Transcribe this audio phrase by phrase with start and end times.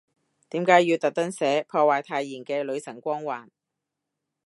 [0.49, 3.49] 點解要特登寫，破壞太妍嘅女神光環